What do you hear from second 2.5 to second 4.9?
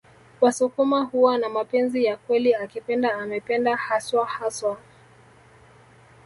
akipenda amependa haswa haswa